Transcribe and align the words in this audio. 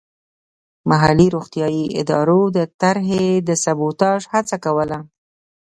محلي 0.89 1.27
روغتیايي 1.35 1.83
ادارو 2.01 2.41
د 2.57 2.59
طرحې 2.81 3.25
د 3.47 3.49
سبوتاژ 3.63 4.19
هڅه 4.33 4.55
کوله. 4.65 4.99